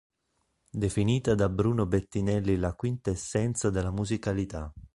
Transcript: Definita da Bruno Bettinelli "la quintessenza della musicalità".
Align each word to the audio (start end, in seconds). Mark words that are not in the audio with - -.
Definita 0.83 1.35
da 1.35 1.47
Bruno 1.47 1.85
Bettinelli 1.85 2.55
"la 2.57 2.73
quintessenza 2.73 3.69
della 3.69 3.91
musicalità". 3.91 4.73